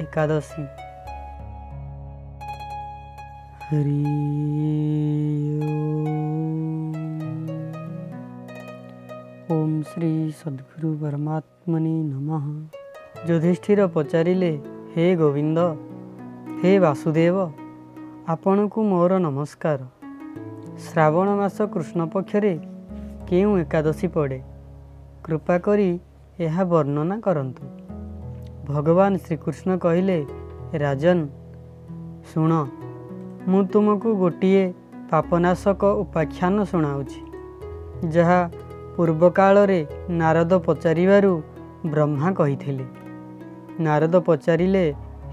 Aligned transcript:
ଏକାଦଶୀ 0.00 0.62
ହରି 3.64 3.96
ଓମ୍ 9.56 9.74
ଶ୍ରୀ 9.88 10.10
ସଦ୍ଗୁରୁ 10.38 10.90
ପରମାତ୍ମନେ 11.02 11.94
ନମଃ 12.06 12.46
ଯୁଧିଷ୍ଠିର 13.28 13.88
ପଚାରିଲେ 13.94 14.52
ହେ 14.94 15.06
ଗୋବିନ୍ଦ 15.20 15.68
ହେ 16.60 16.72
ବାସୁଦେବ 16.78 17.36
ଆପଣଙ୍କୁ 18.34 18.80
ମୋର 18.90 19.18
ନମସ୍କାର 19.20 19.80
ଶ୍ରାବଣ 20.84 21.28
ମାସ 21.40 21.56
କୃଷ୍ଣ 21.74 22.00
ପକ୍ଷରେ 22.14 22.54
କେଉଁ 23.28 23.52
ଏକାଦଶୀ 23.58 24.08
ପଡ଼େ 24.16 24.40
କୃପା 25.24 25.56
କରି 25.66 25.90
ଏହା 26.38 26.62
ବର୍ଣ୍ଣନା 26.72 27.18
କରନ୍ତୁ 27.20 27.85
ଭଗବାନ 28.68 29.12
ଶ୍ରୀକୃଷ୍ଣ 29.16 29.70
କହିଲେ 29.78 30.18
ରାଜନ 30.82 31.18
ଶୁଣ 32.30 32.52
ମୁଁ 33.50 33.60
ତୁମକୁ 33.72 34.08
ଗୋଟିଏ 34.22 34.64
ପାପନାଶକ 35.10 35.82
ଉପାଖ୍ୟାନ 36.02 36.56
ଶୁଣାଉଛି 36.70 37.20
ଯାହା 38.14 38.40
ପୂର୍ବକାଳରେ 38.96 39.80
ନାରଦ 40.20 40.52
ପଚାରିବାରୁ 40.66 41.32
ବ୍ରହ୍ମା 41.86 42.28
କହିଥିଲେ। 42.32 42.86
ନାରଦ 43.80 44.14
ପଚାରିଲେ 44.26 44.84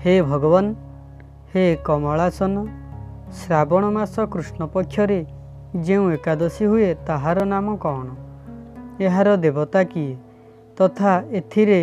ହେ 0.04 0.14
ଭଗବାନ 0.22 0.66
ହେ 1.54 1.66
କମଳାସନ 1.86 2.56
ଶ୍ରାବଣ 3.40 3.84
ମାସ 3.98 4.16
କୃଷ୍ଣ 4.34 4.62
ପକ୍ଷରେ 4.74 5.20
ଯେଉଁ 5.82 6.06
ଏକାଦଶୀ 6.18 6.66
ହୁଏ 6.66 6.90
ତାହାର 7.08 7.38
ନାମ 7.54 7.68
କ'ଣ 7.84 8.08
ଏହାର 9.06 9.28
ଦେବତା 9.44 9.82
କିଏ? 9.92 10.14
ତଥା 10.78 11.12
ଏଥିରେ 11.32 11.80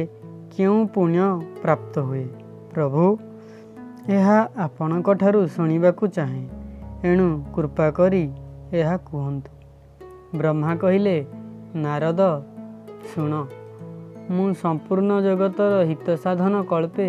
କେଉଁ 0.56 0.86
ପୁଣ୍ୟ 0.86 1.27
ପ୍ରାପ୍ତ 1.62 2.00
ହୁଏ। 2.00 2.27
ପ୍ରଭୁ 2.74 3.18
ଏହା 4.09 4.38
ଆପଣଙ୍କଠାରୁ 4.56 5.40
ଶୁଣିବାକୁ 5.46 6.06
ଚାହେଁ। 6.06 6.45
ଏଣୁ 7.04 7.26
କୃପା 7.54 7.90
କରି 7.90 8.24
ଏହା 8.73 8.96
କୁହନ୍ତୁ। 8.96 9.51
ବ୍ରହ୍ମା 10.38 10.73
କହିଲେ 10.76 11.16
ନାରଦ 11.74 12.21
ଶୁଣ 13.10 13.32
ମୁଁ 14.30 14.48
ସମ୍ପୂର୍ଣ୍ଣ 14.54 15.12
ଜଗତର 15.21 15.74
ହିତ 15.84 16.06
ସାଧନ 16.16 16.54
କଳ୍ପେ 16.62 17.09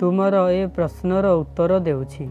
ତୁମର 0.00 0.34
ଏ 0.50 0.66
ପ୍ରଶ୍ନର 0.66 1.26
ଉତ୍ତର 1.32 1.78
ଦେଉଛି। 1.78 2.26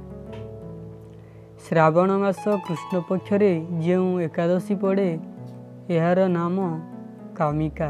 ଶ୍ରାବଣ 1.66 2.10
ମାସ 2.18 2.44
କୃଷ୍ଣ 2.68 2.94
ପକ୍ଷରେ 3.10 3.52
ଯେଉଁ 3.82 4.10
ଏକାଦଶୀ 4.20 4.76
ପଡ଼େ 4.76 5.10
ଏହାର 5.90 6.20
ନାମ 6.28 6.56
କାମିକା। 7.36 7.90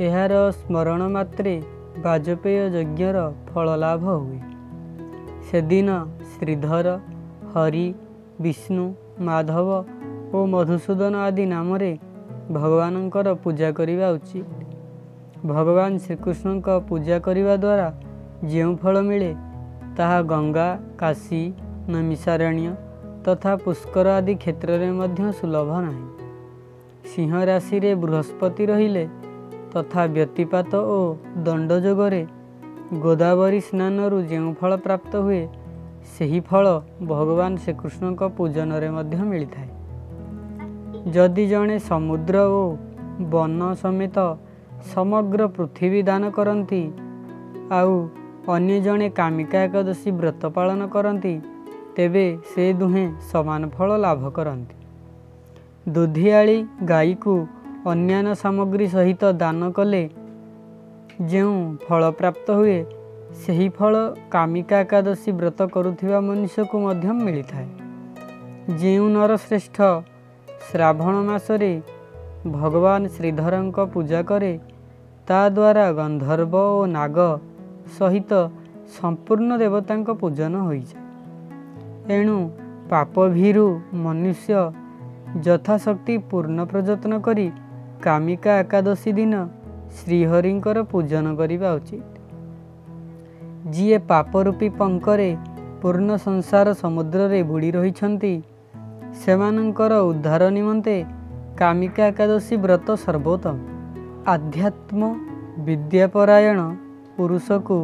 ଏହାର 0.00 0.34
ସ୍ମରଣ 0.50 1.00
ମାତ୍ରେ 1.14 1.54
ବାଜପେୟ 2.04 2.60
ଯଜ୍ଞର 2.74 3.16
ଫଳ 3.48 3.66
ଲାଭ 3.76 4.04
ହୁଏ। 4.20 4.40
ସେଦିନ 5.48 5.88
ଶ୍ରୀଧର 6.30 6.88
ହରି 7.54 7.86
ବିଷ୍ଣୁ 8.40 8.86
ମାଧବ 9.20 9.68
ଓ 10.34 10.38
ମଧୁସୂଦନ 10.46 11.14
ଆଦି 11.26 11.44
ନାମରେ 11.46 11.92
ଭଗବାନଙ୍କର 12.52 13.28
ପୂଜା 13.44 13.68
କରିବା 13.78 14.06
ଉଚିତ। 14.16 14.48
ଭଗବାନ 15.46 15.90
ଶ୍ରୀକୃଷ୍ଣଙ୍କ 16.04 16.68
ପୂଜା 16.88 17.16
କରିବା 17.26 17.54
ଦ୍ୱାରା 17.56 17.88
ଯେଉଁ 18.50 18.72
ଫଳ 18.82 18.94
ମିଳେ 19.08 19.32
ତାହା 19.96 20.18
ଗଙ୍ଗା 20.32 20.68
କାଶୀ 21.00 21.42
ନମିସାରଣ୍ୟ 21.92 22.72
ତଥା 23.24 23.52
ପୁଷ୍କର 23.64 24.06
ଆଦି 24.18 24.34
କ୍ଷେତ୍ରରେ 24.42 24.88
ମଧ୍ୟ 24.98 25.22
ସୁଲଭ 25.38 25.70
ନାହିଁ। 25.86 26.06
ସିଂହ 27.10 27.32
ରାଶିରେ 27.50 27.90
ବୃହସ୍ପତି 28.02 28.64
ରହିଲେ 28.66 29.04
ତଥା 29.72 30.02
ବ୍ୟତିପାତ 30.14 30.72
ଓ 30.96 30.98
ଦଣ୍ଡ 31.46 31.70
ଯୋଗରେ 31.84 32.22
ଗୋଦାବରୀ 33.02 33.60
ସ୍ନାନରୁ 33.68 34.18
ଯେଉଁ 34.30 34.52
ଫଳ 34.60 34.72
ପ୍ରାପ୍ତ 34.86 35.12
ହୁଏ 35.26 35.42
ସେହି 36.14 36.40
ଫଳ 36.48 36.64
ଭଗବାନ 37.06 37.52
ଶ୍ରୀକୃଷ୍ଣଙ୍କ 37.64 38.22
ପୂଜନରେ 38.36 38.88
ମଧ୍ୟ 38.96 39.22
ମିଳିଥାଏ। 39.30 39.70
ଯଦି 41.14 41.44
ଜଣେ 41.52 41.76
ସମୁଦ୍ର 41.90 42.36
ଓ 42.60 42.62
ବନ 43.32 43.60
ସମେତ 43.82 44.16
ସମଗ୍ର 44.94 45.40
ପୃଥିବୀ 45.56 46.00
ଦାନ 46.02 46.22
କରନ୍ତି 46.30 46.82
ଆଉ 47.78 47.94
ଅନ୍ୟ 48.54 48.76
ଜଣେ 48.86 49.08
କାମିକା 49.20 49.58
ଏକାଦଶୀ 49.66 50.10
ବ୍ରତ 50.20 50.42
ପାଳନ 50.56 50.80
କରନ୍ତି 50.94 51.34
ତେବେ 51.96 52.26
ସେ 52.50 52.64
ଦୁହେଁ 52.80 53.06
ସମାନ 53.30 53.62
ଫଳ 53.76 53.90
ଲାଭ 54.04 54.22
କରନ୍ତି। 54.38 54.76
ଦୁଧିଆଳି 55.94 56.58
ଗାଈକୁ 56.84 57.34
ଅନ୍ୟାନ୍ୟ 57.86 58.34
ସାମଗ୍ରୀ 58.34 58.86
ସହିତ 58.86 59.22
ଦାନ 59.32 59.70
କଲେ 59.70 60.10
ଯେଉଁ 61.28 61.54
ଫଳ 61.88 62.02
ପ୍ରାପ୍ତ 62.10 62.46
ହୁଏ 62.52 62.78
ସେହି 63.40 63.68
ଫଳ 63.68 63.94
କାମିକା 64.30 64.76
ଏକାଦଶୀ 64.80 65.30
ବ୍ରତ 65.32 65.60
କରୁଥିବା 65.74 66.18
ମନୁଷ୍ୟକୁ 66.20 66.76
ମଧ୍ୟ 66.80 67.12
ମିଳିଥାଏ। 67.24 67.68
ଯେଉଁ 68.80 69.06
ନରଶ୍ରେଷ୍ଠ 69.08 69.76
ଶ୍ରାବଣ 70.70 71.14
ମାସରେ 71.28 71.72
ଭଗବାନ 72.46 73.02
ଶ୍ରୀଧରଙ୍କ 73.08 73.78
ପୂଜା 73.94 74.20
କରେ 74.22 74.52
ତା 75.26 75.40
ଦ୍ୱାରା 75.48 75.86
ଗନ୍ଧର୍ବ 75.92 76.54
ଓ 76.76 76.86
ନାଗ 76.86 77.18
ସହିତ 77.98 78.32
ସମ୍ପୂର୍ଣ୍ଣ 78.96 79.50
ଦେବତାଙ୍କ 79.58 80.08
ପୂଜନ 80.20 80.54
ହୋଇଯାଏ। 80.68 81.00
ଏଣୁ 82.16 82.36
ପାପ 82.90 83.14
ଭୀରୁ 83.28 83.66
ମନୁଷ୍ୟ 83.94 84.52
ଯଥାଶକ୍ତି 85.42 86.14
ପୂର୍ଣ୍ଣ 86.30 86.58
ପ୍ରଯତ୍ନ 86.64 87.12
କରି 87.20 87.48
କାମିକା 88.04 88.52
ଏକାଦଶୀ 88.62 89.10
ଦିନ 89.18 89.34
ଶ୍ରୀହରିଙ୍କର 89.96 90.78
ପୂଜନ 90.92 91.26
କରିବା 91.40 91.68
ଉଚିତ। 91.78 92.04
ଯିଏ 93.72 93.98
ପାପ 94.10 94.32
ରୂପୀ 94.46 94.68
ପଙ୍କରେ 94.80 95.30
ପୂର୍ଣ୍ଣ 95.82 96.10
ସଂସାର 96.26 96.66
ସମୁଦ୍ରରେ 96.82 97.40
ବୁଡ଼ି 97.50 97.70
ରହିଛନ୍ତି 97.76 98.34
ସେମାନଙ୍କର 99.20 99.92
ଉଦ୍ଧାର 100.10 100.42
ନିମନ୍ତେ 100.56 100.96
କାମିକା 101.60 102.02
ଏକାଦଶୀ 102.12 102.54
ବ୍ରତ 102.64 102.88
ସର୍ବୋତ୍ତମ। 103.04 103.56
ଆଧ୍ୟାତ୍ମ 104.34 105.00
ବିଦ୍ୟାପରାୟଣ 105.66 106.58
ପୁରୁଷକୁ 107.16 107.78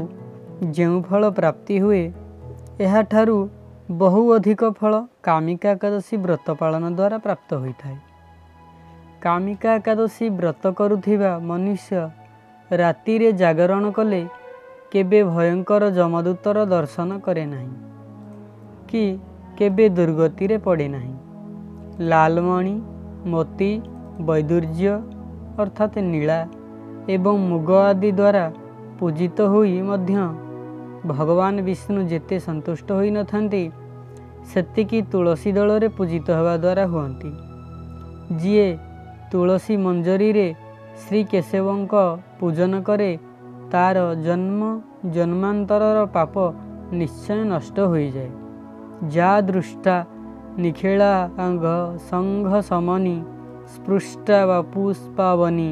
ଯେଉଁ 0.77 0.99
ଫଳ 1.09 1.23
ପ୍ରାପ୍ତି 1.39 1.77
ହୁଏ 1.85 2.05
ଏହାଠାରୁ 2.87 3.37
ବହୁ 4.01 4.23
ଅଧିକ 4.37 4.63
ଫଳ 4.79 4.93
କାମିକା 5.23 5.69
ଏକାଦଶୀ 5.77 6.17
ବ୍ରତ 6.25 6.47
ପାଳନ 6.61 6.85
ଦ୍ୱାରା 6.99 7.19
ପ୍ରାପ୍ତ 7.27 7.51
ହୋଇଥାଏ। 7.63 7.97
କାମିକା 9.27 9.71
ଏକାଦଶୀ 9.79 10.27
ବ୍ରତ 10.39 10.65
କରୁଥିବା 10.79 11.31
ମନୁଷ୍ୟ 11.51 12.03
ରାତିରେ 12.71 13.29
ଜାଗରଣ 13.41 13.85
କଲେ 13.97 14.23
କେବେ 14.93 15.21
ଭୟଙ୍କର 15.31 15.83
ଯମଦୂତର 15.99 16.59
ଦର୍ଶନ 16.75 17.11
କରେ 17.27 17.45
ନାହିଁ 17.53 17.73
କି 18.91 19.05
କେବେ 19.59 19.87
ଦୁର୍ଗତିରେ 19.99 20.57
ପଡ଼େ 20.67 20.87
ନାହିଁ। 20.95 21.15
ଲାଲମଣି 22.11 22.75
ମୋତି 23.33 23.73
ବୈଦୁର୍ଯ୍ୟ 24.29 24.95
ଅର୍ଥାତ୍ 25.63 25.97
ନୀଳା 26.13 26.41
ଏବଂ 27.15 27.35
ମୁଗ 27.51 27.69
ଆଦି 27.89 28.11
ଦ୍ୱାରା 28.21 28.45
ପୂଜିତ 28.99 29.39
ହୋଇ 29.53 29.79
ମଧ୍ୟ 29.89 30.17
ଭଗବାନ 31.11 31.55
ବିଷ୍ଣୁ 31.69 32.01
ଯେତେ 32.13 32.37
ସନ୍ତୁଷ୍ଟ 32.47 32.89
ହୋଇନଥାନ୍ତି 32.99 33.65
ସେତିକି 34.51 34.99
ତୁଳସୀ 35.13 35.51
ଦଳରେ 35.57 35.89
ପୂଜିତ 35.97 36.27
ହେବା 36.39 36.55
ଦ୍ୱାରା 36.65 36.85
ହୁଅନ୍ତି। 36.93 37.31
ଯିଏ 38.41 38.69
ତୁଳସୀ 39.31 39.75
ମଞ୍ଜରୀରେ 39.85 40.49
ଶ୍ରୀ 41.03 41.21
କେଶବଙ୍କ 41.31 41.95
ପୂଜନ 42.41 42.73
କରେ 42.89 43.13
ତାର 43.73 43.97
ଜନ୍ମ 44.27 44.61
ଜନ୍ମାନ୍ତରର 45.15 45.99
ପାପ 46.17 46.35
ନିଶ୍ଚୟ 47.01 47.41
ନଷ୍ଟ 47.53 47.77
ହୋଇଯାଏ। 47.93 48.31
ଯା 49.15 49.33
ଦୃଷ୍ଟା 49.49 49.97
ନିଖିଳାଙ୍ଗ 50.63 51.65
ସଂଘ 52.11 52.51
ସମନି 52.71 53.17
ସ୍ପୃଷ୍ଟା 53.73 54.39
ବା 54.49 54.59
ପୁଷ୍ପାବନି 54.73 55.71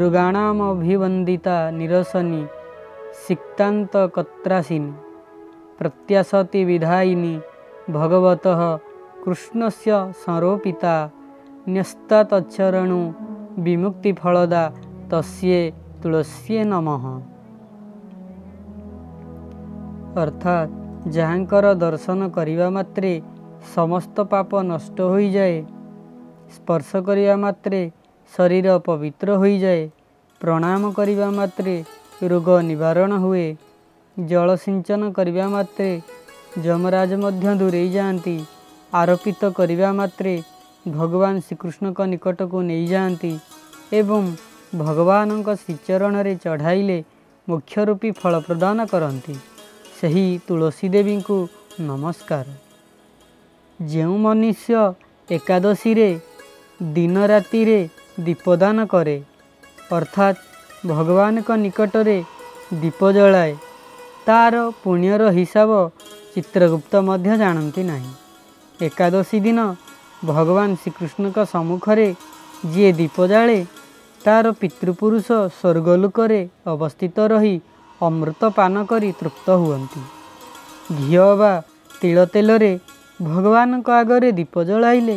ରୁଗାଣାମଭିବନ୍ଦିତା 0.00 1.56
ନିରସନି 1.78 2.42
ସିକ୍ତାନ୍ତ 3.24 3.94
କତ୍ରାସିନୀ 4.16 4.92
ପ୍ରତ୍ୟାଶତି 5.78 6.60
ବିଧାୟିନୀ 6.70 7.34
ଭଗବତଃ 7.96 8.60
କୃଷ୍ଣସ୍ୟ 9.24 9.92
ସଂରୋପିତା 10.24 10.96
ନ୍ୟସ୍ତା 11.68 12.18
ତଚ୍ଚରଣୁ 12.30 13.00
ବିମୁକ୍ତି 13.64 14.10
ଫଳଦା 14.20 14.62
ତସ୍ୟେ 15.10 15.60
ତୁଳସୀଏ 16.02 16.62
ନମଃ 16.64 17.04
ଅର୍ଥାତ୍ 20.18 20.70
ଯାହାଙ୍କର 21.16 21.66
ଦର୍ଶନ 21.76 22.28
କରିବା 22.36 22.68
ମାତ୍ରେ 22.76 23.12
ସମସ୍ତ 23.74 24.16
ପାପ 24.32 24.50
ନଷ୍ଟ 24.64 24.98
ହୋଇଯାଏ 25.12 25.56
ସ୍ପର୍ଶ 26.54 26.90
କରିବା 27.06 27.36
ମାତ୍ରେ 27.36 27.80
ଶରୀର 28.32 28.76
ପବିତ୍ର 28.86 29.28
ହୋଇଯାଏ 29.36 29.82
ପ୍ରଣାମ 30.40 30.92
କରିବା 30.92 31.28
ମାତ୍ରେ 31.36 31.74
ରୋଗ 32.24 32.48
ନିବାରଣ 32.64 33.10
ହୁଏ 33.24 33.46
ଜଳ 34.16 34.48
ସିଞ୍ଚନ 34.62 35.10
କରିବା 35.12 35.46
ମାତ୍ରେ 35.48 35.90
ଯମରାଜ 36.64 37.10
ମଧ୍ୟ 37.22 37.54
ଦୂରେଇ 37.60 37.88
ଯାଆନ୍ତି 37.96 38.36
ଆରୋପିତ 38.92 39.50
କରିବା 39.58 39.90
ମାତ୍ରେ 39.98 40.34
ଭଗବାନ 40.96 41.34
ଶ୍ରୀକୃଷ୍ଣଙ୍କ 41.46 42.00
ନିକଟକୁ 42.12 42.58
ନେଇଯାଆନ୍ତି 42.70 43.32
ଏବଂ 43.92 44.22
ଭଗବାନଙ୍କ 44.78 45.48
ଶ୍ରୀଚରଣରେ 45.62 46.32
ଚଢ଼ାଇଲେ 46.44 46.98
ମୋକ୍ଷ 47.48 47.72
ରୂପୀ 47.88 48.10
ଫଳ 48.20 48.34
ପ୍ରଦାନ 48.46 48.78
କରନ୍ତି। 48.92 49.34
ସେହି 49.96 50.26
ତୁଳସୀ 50.46 50.86
ଦେବୀଙ୍କୁ 50.94 51.36
ନମସ୍କାର। 51.80 52.46
ଯେଉଁ 53.80 54.16
ମନୁଷ୍ୟ 54.24 54.76
ଏକାଦଶୀରେ 55.28 56.10
ଦିନ 56.80 57.16
ରାତିରେ 57.30 57.80
ଦୀପଦାନ 58.26 58.76
କରେ 58.92 59.16
ଅର୍ଥାତ୍ 59.92 60.38
ଭଗବାନଙ୍କ 60.86 61.48
ନିକଟରେ 61.64 62.18
ଦୀପ 62.80 63.00
ଜଳାଏ 63.16 63.52
ତାର 64.26 64.54
ପୁଣ୍ୟର 64.82 65.22
ହିସାବ 65.38 65.70
ଚିତ୍ରଗୁପ୍ତ 66.32 66.92
ମଧ୍ୟ 67.08 67.32
ଜାଣନ୍ତି 67.42 67.82
ନାହିଁ। 67.90 68.12
ଏକାଦଶୀ 68.86 69.38
ଦିନ 69.46 69.58
ଭଗବାନ 70.26 70.74
ଶ୍ରୀକୃଷ୍ଣଙ୍କ 70.74 71.38
ସମ୍ମୁଖରେ 71.52 72.08
ଯିଏ 72.72 72.90
ଦୀପ 72.98 73.16
ଜାଳେ 73.32 73.58
ତାର 74.24 74.44
ପିତୃପୁରୁଷ 74.60 75.28
ସ୍ୱର୍ଗଲୋକରେ 75.58 76.40
ଅବସ୍ଥିତ 76.66 77.16
ରହି 77.32 77.56
ଅମୃତ 78.00 78.42
ପାନ 78.58 78.74
କରି 78.90 79.10
ତୃପ୍ତ 79.20 79.46
ହୁଅନ୍ତି। 79.62 80.02
ଘିଅ 80.98 81.28
ବା 81.40 81.52
ତିଳ 82.00 82.18
ତେଲରେ 82.32 82.72
ଭଗବାନଙ୍କ 83.22 83.88
ଆଗରେ 84.00 84.28
ଦୀପ 84.38 84.54
ଜଳାଇଲେ 84.68 85.16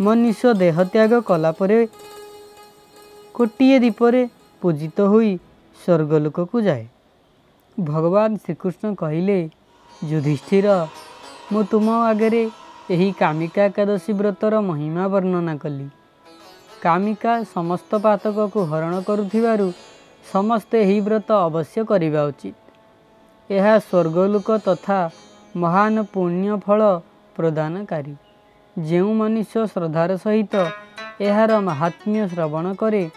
ମନୁଷ୍ୟ 0.00 0.48
ଦେହତ୍ୟାଗ 0.62 1.12
କଲା 1.28 1.50
ପରେ 1.58 1.78
ଗୋଟିଏ 3.34 3.76
ଦୀପରେ 3.84 4.22
ପୂଜିତ 4.62 4.98
ହୋଇ 5.12 5.32
ସ୍ୱର୍ଗଲୋକକୁ 5.80 6.56
ଯାଏ। 6.68 6.84
ଭଗବାନ 7.76 8.30
ଶ୍ରୀକୃଷ୍ଣ 8.44 8.84
କହିଲେ 8.94 9.38
ଯୁଧିଷ୍ଠିର 10.00 10.66
ମୁଁ 11.52 11.62
ତୁମ 11.70 11.86
ଆଗରେ 12.10 12.42
ଏହି 12.90 13.12
କାମିକା 13.12 13.64
ଏକାଦଶୀ 13.64 14.12
ବ୍ରତର 14.12 14.60
ମହିମା 14.60 15.08
ବର୍ଣ୍ଣନା 15.08 15.54
କଲି। 15.56 15.88
କାମିକା 16.82 17.32
ସମସ୍ତ 17.54 17.90
ପାତକକୁ 18.04 18.60
ହରଣ 18.64 18.94
କରୁଥିବାରୁ 19.02 19.72
ସମସ୍ତେ 20.32 20.76
ଏହି 20.82 21.00
ବ୍ରତ 21.00 21.30
ଅବଶ୍ୟ 21.32 21.84
କରିବା 21.84 22.22
ଉଚିତ। 22.24 22.54
ଏହା 23.50 23.78
ସ୍ୱର୍ଗଲୋକ 23.78 24.48
ତଥା 24.58 25.10
ମହାନ 25.56 26.02
ପୁଣ୍ୟ 26.02 26.58
ଫଳ 26.58 26.80
ପ୍ରଦାନକାରୀ। 27.36 28.14
ଯେଉଁ 28.76 29.12
ମନୁଷ୍ୟ 29.14 29.66
ଶ୍ରଦ୍ଧାର 29.66 30.10
ସହିତ 30.16 30.54
ଏହାର 31.20 31.60
ମାହାତ୍ମ୍ୟ 31.60 32.28
ଶ୍ରବଣ 32.28 32.74
କରେ 32.74 33.10